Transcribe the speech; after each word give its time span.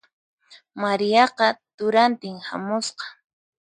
Mariaqa 0.81 1.47
turantin 1.77 2.35
hamusqa. 2.47 3.05